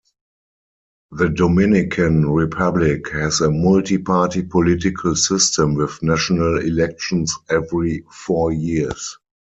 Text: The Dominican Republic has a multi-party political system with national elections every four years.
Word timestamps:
The 1.11 1.29
Dominican 1.29 2.27
Republic 2.27 3.07
has 3.11 3.39
a 3.39 3.51
multi-party 3.51 4.41
political 4.41 5.15
system 5.15 5.75
with 5.75 6.01
national 6.01 6.57
elections 6.59 7.31
every 7.51 8.03
four 8.11 8.51
years. 8.51 9.19